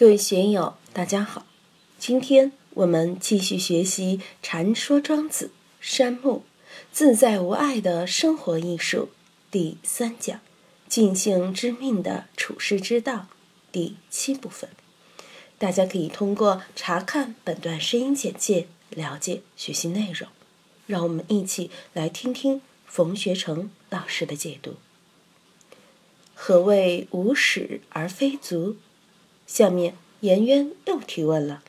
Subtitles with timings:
[0.00, 1.44] 各位学友，大家好。
[1.98, 6.42] 今天我们继续学习《禅说庄子·山木
[6.90, 9.10] 自在无碍的生活艺术》
[9.50, 10.40] 第三讲
[10.88, 13.26] “尽性知命的处世之道”
[13.70, 14.70] 第七部分。
[15.58, 20.30] 大家可以通过查看本段声音简介了解学习内容。
[20.86, 24.76] 让我们一起来听听冯学成老师的解读。
[26.34, 28.78] 何谓无始而非足？
[29.52, 31.60] 下面颜渊又提问了：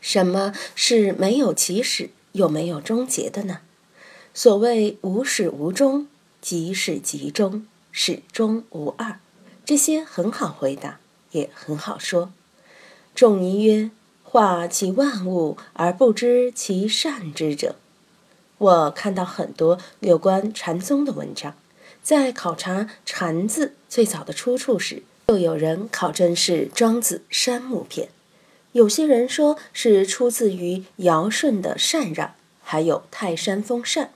[0.00, 3.60] 什么是没有起始又没有终结的呢？
[4.32, 6.08] 所谓无始无终，
[6.40, 9.18] 即始即终，始终无二，
[9.62, 11.00] 这些很好回答，
[11.32, 12.32] 也很好说。
[13.14, 13.90] 仲尼曰
[14.24, 17.76] ：“化其万物而不知其善之者。”
[18.56, 21.54] 我看到很多有关禅宗的文章，
[22.02, 25.02] 在考察“禅”字最早的出处时。
[25.28, 28.08] 又有人考证是《庄子·山木篇》，
[28.72, 34.10] 有些人说是出自于尧舜的禅让，还有泰山封禅。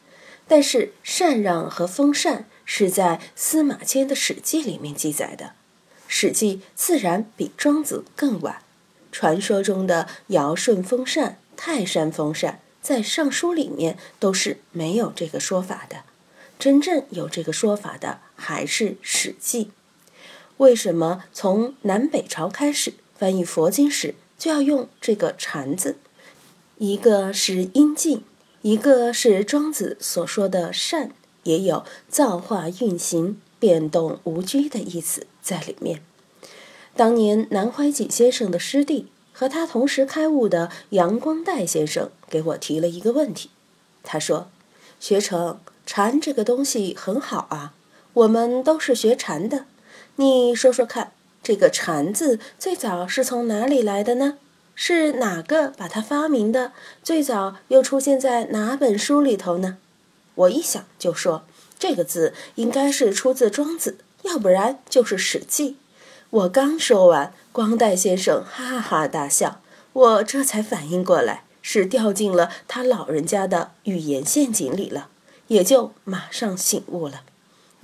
[0.49, 5.45] 但是禅让和封禅是在司马迁的《史记》里面记载的，
[6.07, 8.63] 《史记》自然比庄子更晚。
[9.11, 16.03] 传说中的尧舜封禅、泰山封禅，在《尚书》里面都是没有这个说法的。
[16.59, 19.65] 真正有这个说法的还是《史记》。
[20.59, 25.97] 为什么从南北朝开始翻译佛经时就要用这个“禅”字？
[26.79, 28.23] 一个是音近，
[28.63, 31.13] 一个是庄子所说的“善”，
[31.45, 36.03] 也有造化运行、变动无拘的意思在里面。
[36.95, 43.51] 当年南怀瑾先生的师弟和他同时开悟的杨光岱先生给我提了一个问题，
[44.03, 44.49] 他说
[44.99, 47.75] ：“学成禅这个东西很好啊，
[48.15, 49.67] 我们都是学禅的。”
[50.17, 54.39] 你说说看，这个“禅”字最早是从哪里来的呢？
[54.75, 56.73] 是哪个把它发明的？
[57.03, 59.79] 最早又出现在哪本书里头呢？
[60.35, 61.45] 我一想就说，
[61.79, 63.99] 这个字应该是出自《庄子》，
[64.29, 65.71] 要不然就是《史记》。
[66.31, 69.61] 我刚说完，光代先生哈哈大笑，
[69.93, 75.09] 我这才反应过来，是掉进了他老人家的语言陷阱里了，
[75.49, 77.23] 也就马上醒悟了。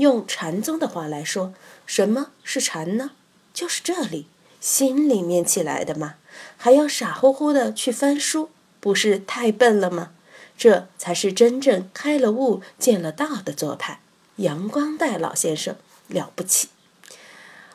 [0.02, 1.54] 用禅宗的话来说。
[1.86, 3.12] 什么是禅呢？
[3.52, 4.26] 就是这里
[4.60, 6.14] 心里面起来的嘛，
[6.56, 10.12] 还要傻乎乎的去翻书，不是太笨了吗？
[10.56, 14.00] 这才是真正开了悟、见了道的做派。
[14.36, 15.76] 阳光代老先生
[16.08, 16.68] 了不起，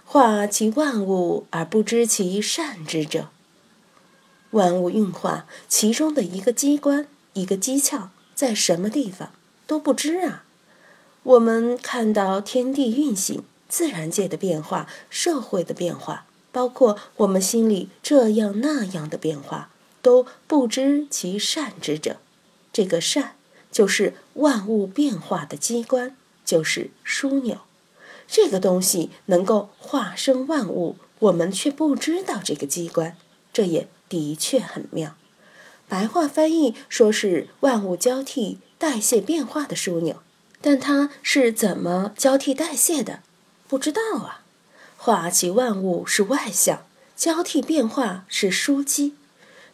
[0.05, 3.29] 化其万物而不知其善之者。
[4.51, 9.33] 万物运化其中的一个机关、一个机窍在什么地方
[9.67, 10.45] 都不知啊。
[11.27, 13.43] 我们看到天地运行。
[13.67, 19.69] 自然界的变化，社会的变化，包括我们心里这样那样的变化，
[20.01, 22.15] 都不知其善之者。
[22.71, 23.35] 这个善，
[23.69, 26.15] 就是万物变化的机关，
[26.45, 27.57] 就是枢纽。
[28.25, 33.17] 这个东西能够化生万物，我们却不知道这个机关，
[33.51, 35.17] 这也的确很妙。
[35.89, 40.21] 白话翻译说是万物交替、代谢变化的枢纽，
[40.61, 43.21] 但它是怎么交替代谢的？
[43.67, 44.43] 不知道啊，
[44.97, 46.85] 化其万物是外象，
[47.15, 49.15] 交替变化是枢机，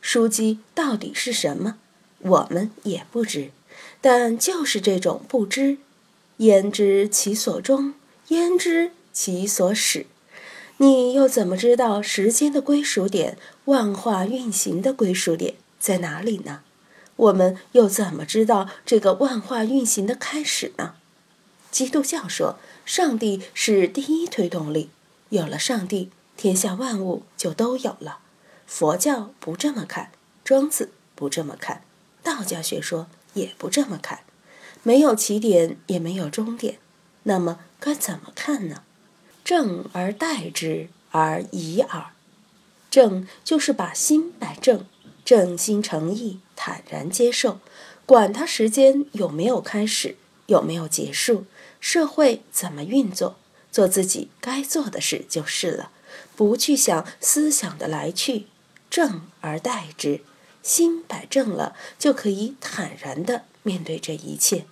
[0.04, 1.78] 枢机到底是什么？
[2.20, 3.52] 我们也不知，
[4.02, 5.78] 但就是这种不知，
[6.38, 7.94] 焉知其所终？
[8.30, 10.06] 焉知其所始？
[10.78, 16.62] 你又怎么知道时间的归属点、万化运行的归属点在哪里呢？
[17.16, 20.96] 我们又怎么知道这个万化运行的开始呢？
[21.72, 22.58] 基督教说。
[22.86, 24.90] 上帝是第一推动力，
[25.30, 28.20] 有了上帝，天下万物就都有了。
[28.68, 30.12] 佛教不这么看，
[30.44, 31.84] 庄子不这么看，
[32.22, 34.20] 道家学说也不这么看。
[34.84, 36.78] 没有起点，也没有终点，
[37.24, 38.84] 那么该怎么看呢？
[39.46, 42.08] 正而待之而已耳。
[42.92, 44.86] 正就是把心摆正，
[45.24, 47.60] 正心诚意，坦然接受，
[48.06, 50.16] 管它时间有没有开始，
[50.46, 51.44] 有没有结束。
[51.82, 53.36] 社会怎么运作，
[53.70, 55.92] 做自己该做的事就是了，
[56.38, 58.46] 不去想思想的来去，
[58.90, 60.22] 正而待之，
[60.62, 64.66] 心摆正了，就可以坦然的面对这一切，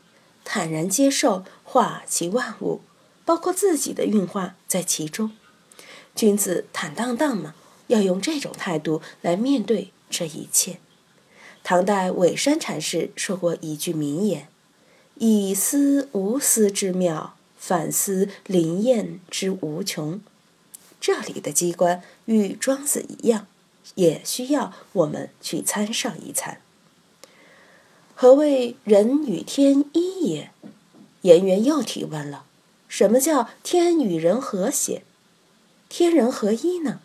[0.45, 2.79] 坦然接受化其万物，
[3.25, 5.33] 包括自己的运化在其中。
[6.15, 7.53] 君子坦荡荡嘛，
[7.87, 10.79] 要用这种态度来面对这一切。
[11.63, 14.47] 唐代韦山禅师说过一句名言。
[15.15, 20.19] 以思无思之妙，反思灵验之无穷。
[20.99, 23.45] 这里的机关与庄子一样，
[23.95, 26.59] 也需要我们去参上一参。
[28.15, 30.51] 何谓人与天一也？
[31.21, 32.45] 颜渊又提问了：
[32.87, 35.03] 什么叫天与人和谐？
[35.87, 36.99] 天人合一呢？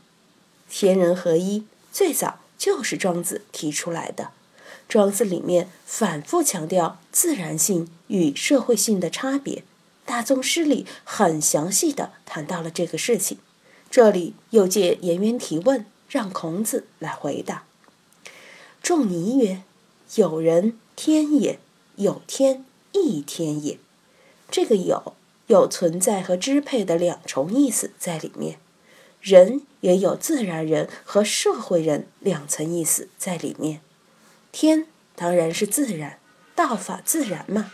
[0.71, 4.31] 天人合一最早就是庄子提出来的。
[4.89, 9.65] 庄子里面反复强调自然性与社会性的差别，
[10.05, 13.39] 大宗师里很详细的谈到了这个事情。
[13.91, 17.65] 这里又借颜渊提问，让孔子来回答。
[18.83, 19.63] 仲尼曰
[20.15, 21.59] ：“有人天也，
[21.97, 23.79] 有天亦天也。”
[24.51, 25.15] 这个“有”
[25.49, 28.59] 有存在和支配的两重意思在里面，
[29.21, 33.81] 人也有自然人和社会人两层意思在里面。
[34.59, 36.19] 天当然是自然，
[36.55, 37.73] 道法自然嘛。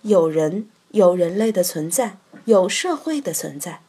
[0.00, 2.16] 有人，有人类的存在，
[2.46, 3.82] 有社会的存在，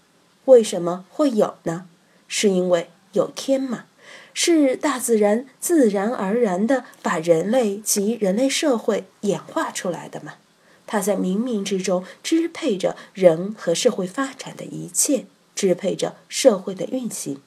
[0.43, 1.85] 为什么会有呢？
[2.27, 3.85] 是因为有天嘛，
[4.33, 10.33] 是大自然自然而然的把人类及人类社会演化出来的嘛。
[10.85, 15.25] 它在冥冥之中支配着人和社会发展的一切，
[15.55, 17.41] 支配着社会的运行。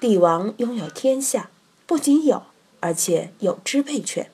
[0.00, 1.50] 帝王拥有天下，
[1.84, 2.44] 不仅有。
[2.82, 4.28] 而且有支配权，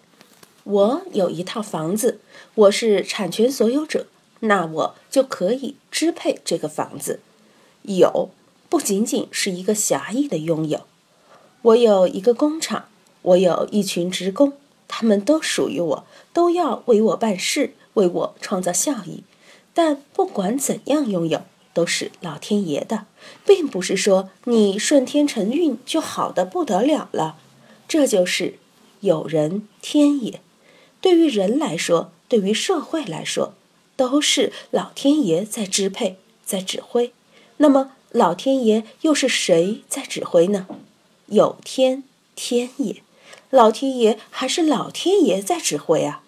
[0.65, 2.19] 我有一套房子，
[2.55, 4.07] 我是产权所有者，
[4.41, 7.21] 那我就可以支配这个房子。
[7.83, 8.31] 有
[8.71, 10.87] 不仅仅是一个狭义的拥有，
[11.61, 12.87] 我有一个工厂，
[13.21, 14.55] 我有一群职工，
[14.89, 19.25] 他们都属于我，都要为我办事，为我创造效益。
[19.75, 21.43] 但不管怎样拥有，
[21.75, 23.05] 都是老天爷的，
[23.45, 27.37] 并不是说你顺天承运就好的不得了了。
[27.89, 28.59] 这就是
[29.01, 30.41] 有人天也。
[31.01, 33.55] 对于人来说，对于社会来说，
[33.97, 37.13] 都是老天爷在支配，在指挥。
[37.57, 40.67] 那么，老天爷又是谁在指挥呢？
[41.27, 42.05] 有天
[42.35, 43.03] 天也，
[43.51, 46.23] 老天爷还是老天爷在指挥啊。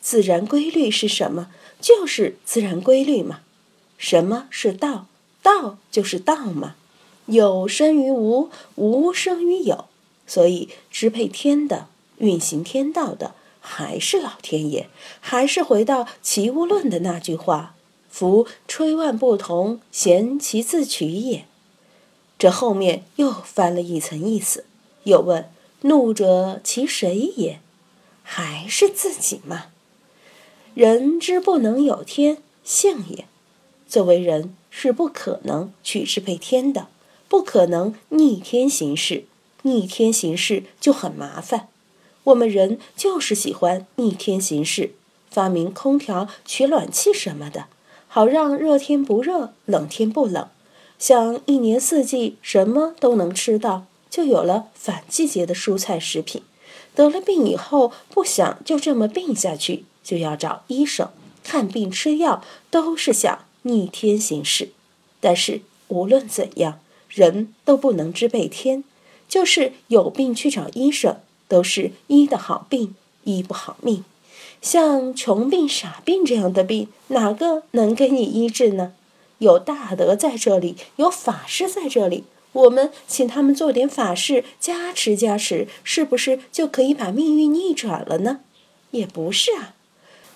[0.00, 1.48] 自然规律是什么？
[1.80, 3.40] 就是自然规律嘛。
[3.98, 5.06] 什么是道？
[5.42, 6.74] 道就是道嘛。
[7.26, 9.86] 有生于无，无生于有。
[10.26, 11.86] 所以，支配天的、
[12.18, 14.88] 运行天道的，还是老天爷，
[15.20, 17.74] 还是回到《齐物论》的那句话
[18.10, 21.44] ：“夫吹万不同，贤其自取也。”
[22.38, 24.64] 这后面又翻了一层意思，
[25.04, 25.48] 又问
[25.82, 27.60] ：“怒者其谁也？”
[28.22, 29.66] 还是自己嘛。
[30.74, 33.26] 人之不能有天性也，
[33.88, 36.88] 作为人是不可能去支配天的，
[37.28, 39.24] 不可能逆天行事。
[39.66, 41.66] 逆天行事就很麻烦，
[42.22, 44.92] 我们人就是喜欢逆天行事，
[45.28, 47.66] 发明空调、取暖器什么的，
[48.06, 50.48] 好让热天不热，冷天不冷，
[51.00, 56.42] 想一年四季什么都能吃到，就有了反季节的蔬菜食品。
[56.94, 61.10] 得了病以后，不想就这么病下去，就要找医生
[61.42, 64.70] 看病吃药，都是想逆天行事。
[65.18, 66.78] 但是无论怎样，
[67.08, 68.84] 人都不能支配天。
[69.28, 71.16] 就是有病去找医生，
[71.48, 72.94] 都是医的好病，
[73.24, 74.04] 医不好命。
[74.62, 78.92] 像穷病、傻病这样的病，哪个能给你医治呢？
[79.38, 88.40] 有大德在这里，有法师在这里，我们请他们做点法事，加持加持，是不是就可以把命运逆转了呢？
[88.92, 89.74] 也不是啊。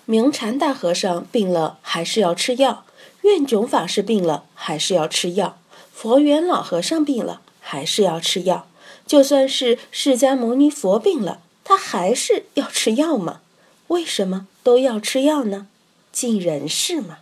[0.05, 2.85] 明禅大和尚病了，还是要吃药；
[3.23, 5.55] 愿炯法师病了，还是要吃药；
[5.95, 8.67] 佛缘老和尚病了，还是要吃药。
[9.11, 13.41] 就算是释迦牟尼佛病了，他还是要吃药吗？
[13.89, 15.67] 为什么都要吃药呢？
[16.13, 17.19] 尽人事嘛。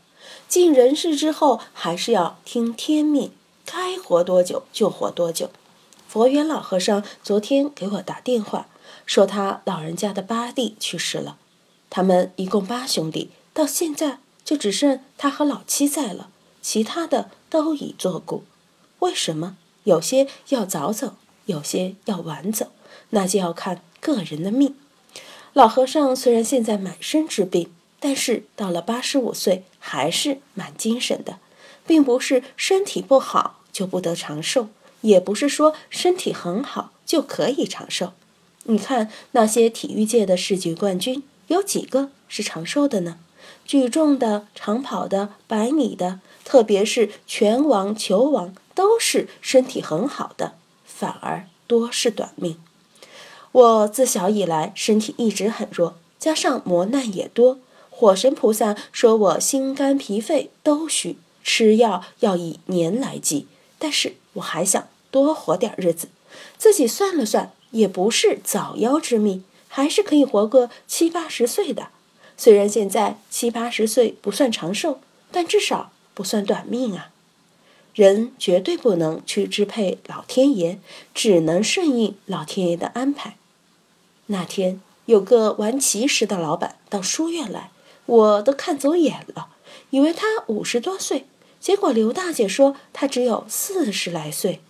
[0.46, 3.32] 尽人事之后，还是要听天命，
[3.64, 5.48] 该活多久就活多久。
[6.06, 8.66] 佛缘老和尚昨天给我打电话，
[9.06, 11.38] 说他老人家的八弟去世了，
[11.88, 16.28] 他们一共八兄弟，到现在就只剩他和老七在了，
[16.60, 18.44] 其他的都已作故。
[18.98, 19.56] 为什么？
[19.84, 21.14] 有些要早走。
[21.48, 22.72] 有些要晚走，
[23.10, 24.74] 那就要看个人的命。
[25.54, 31.38] 老和尚虽然现在满身之病，但是到了八十五岁还是蛮精神的，
[31.86, 34.68] 并不是身体不好就不得长寿，
[35.00, 38.12] 也不是说身体很好就可以长寿。
[38.64, 43.18] 你看那些体育界的世界冠军，有几个是长寿的呢？
[43.64, 50.54] 举重的、长跑的、百米的，特别是拳王、球王，都是身体很好的。
[50.98, 52.56] 反而多是短命。
[53.52, 57.60] 我自小以来身体一直很弱，加上磨难也多。
[57.88, 63.46] 火神菩萨说我心肝脾肺都虚，吃药要以年来计。
[63.78, 66.08] 但是我还想多活点日子。
[66.56, 71.88] 自己算了算，也不是早夭之命，还是可以活个七八十岁的。
[72.36, 75.00] 虽然现在七八十岁不算长寿，
[75.30, 77.10] 但至少不算短命啊。
[77.98, 80.78] 人绝对不能去支配老天爷，
[81.12, 83.36] 只能顺应老天爷的安排。
[84.26, 87.72] 那天有个玩奇石的老板到书院来，
[88.06, 89.48] 我都看走眼了，
[89.90, 91.24] 以为他五十多岁，
[91.58, 94.60] 结果刘大姐说他只有四十来岁。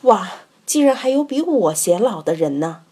[0.00, 0.32] 哇，
[0.66, 2.82] 竟然还有比我显老的人呢！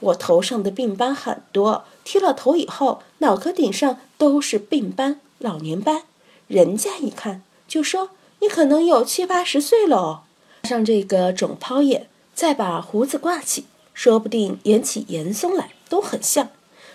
[0.00, 6.04] 我头上的病斑很多，剃了头以后，脑壳顶上都是病斑、老年斑。
[6.48, 8.08] 人家一看就说。
[8.44, 10.20] 你可能有七八十岁了哦，
[10.64, 16.50] 上这个肿泡眼，再把胡子挂起，说不定演起严嵩来都很像。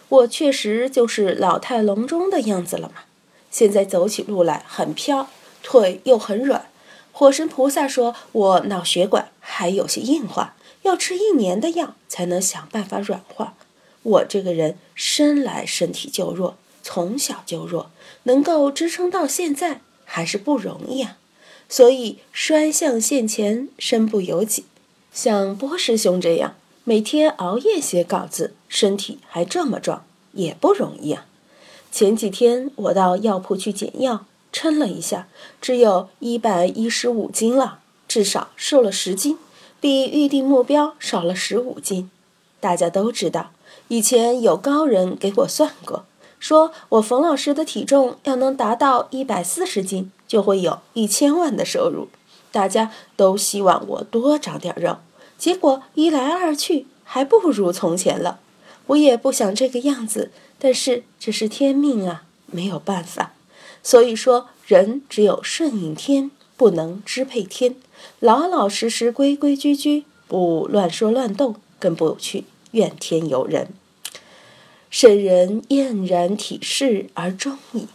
[0.10, 3.02] 我确实就是老态龙钟的样子了嘛。
[3.50, 5.28] 现在走起路来很飘，
[5.64, 6.68] 腿又很软。
[7.12, 13.56] 火神菩萨说我脑血管还有些硬化，要吃一年的药才能想办法软化。
[14.04, 17.90] 我这个人生来身体就弱，从小就弱，
[18.24, 21.16] 能够支撑到现在还是不容易啊。
[21.70, 24.66] 所以衰相现前，身不由己。
[25.14, 31.26] 像波师兄这样每天熬夜写稿子，身体还这么壮，也不容易啊。
[31.92, 35.28] 前几天我到药铺去捡药，称了一下，
[35.62, 39.38] 只有一百一十五斤了，至少瘦了十斤，
[39.80, 42.10] 比预定目标少了十五斤。
[42.60, 43.52] 大家都知道，
[43.88, 46.06] 以前有高人给我算过。
[46.40, 52.08] 说我冯老师的体重要能达到一百四十斤，就会有一千万的收入。
[52.52, 55.00] 大家都希望我多长点肉，
[55.38, 58.40] 结果一来二去还不如从前了。
[58.88, 63.34] 我也不想这个样子，但是这是天命啊，没有办法。
[63.84, 67.76] 所以说，人只有顺应天，不能支配天。
[68.20, 73.70] 老老实实、规规矩矩，不乱说乱动，更不去怨天尤人。
[74.90, 77.88] 圣人晏然体适而终矣。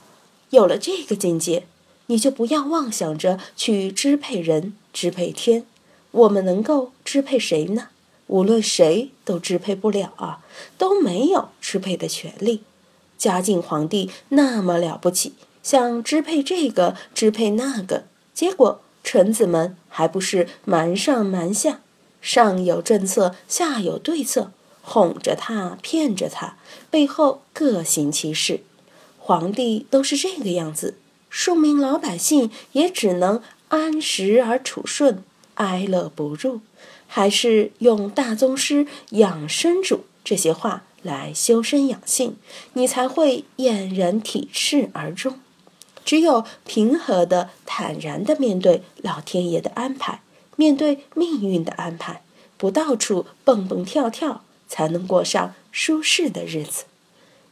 [0.51, 1.67] 有了这个境界，
[2.07, 5.65] 你就不要妄想着去支配人、支配天。
[6.11, 7.89] 我们能够支配谁呢？
[8.27, 10.41] 无论谁都支配不了啊，
[10.79, 12.63] 都没有支配的权利。
[13.19, 21.81] 嘉靖皇帝那么了不起，想支配这个、支配那个，结果臣子们还不是瞒上瞒下，
[22.21, 24.53] 上有政策，下有对策。
[24.87, 26.59] 哄着他，骗着他，
[26.91, 28.61] 背后各行其事。
[29.19, 30.99] 皇帝都是这个样子，
[31.37, 35.25] 庶民老百姓也只能安时而处顺，
[35.55, 36.61] 哀乐不入。
[37.09, 42.37] 还是用大宗师、养生主这些话来修身养性，
[42.75, 45.41] 你才会俨然体适而终。
[46.05, 50.21] 只有平和的、坦然的面对老天爷的安排，
[50.55, 52.23] 面对命运的安排，
[52.57, 54.43] 不到处蹦蹦跳跳。
[54.67, 56.85] 才能过上舒适的日子。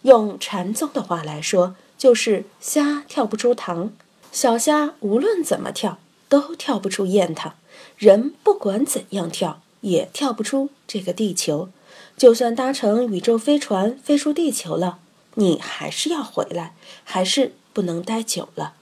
[0.00, 3.92] 用禅宗的话来说，就是虾跳不出塘，
[4.32, 7.54] 小虾无论怎么跳都跳不出堰塘，
[7.96, 11.68] 人不管怎样跳也跳不出这个地球。
[12.16, 14.98] 就算搭乘宇宙飞船飞出地球了，
[15.34, 18.74] 你还是要回来，还是不能待久了。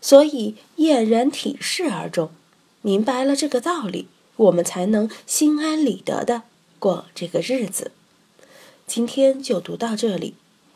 [0.00, 2.30] 所以俨然体视而终。
[2.80, 6.44] 明白了这个道理，我们才能心安理得的。
[6.78, 7.92] 过这个日子，
[8.86, 10.36] 今天就读到这里。